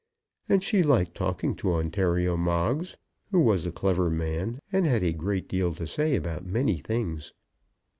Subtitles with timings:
[0.49, 2.97] And she liked talking to Ontario Moggs,
[3.29, 7.33] who was a clever man and had a great deal to say about many things.